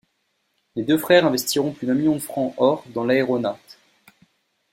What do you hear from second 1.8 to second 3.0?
d’un million de francs-or